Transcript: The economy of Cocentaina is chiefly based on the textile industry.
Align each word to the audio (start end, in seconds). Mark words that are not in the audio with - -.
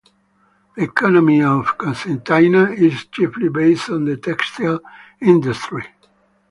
The 0.75 0.81
economy 0.81 1.43
of 1.43 1.77
Cocentaina 1.77 2.75
is 2.75 3.05
chiefly 3.05 3.49
based 3.49 3.87
on 3.91 4.05
the 4.05 4.17
textile 4.17 4.79
industry. 5.21 5.85